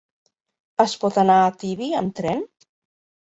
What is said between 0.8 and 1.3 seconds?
Es pot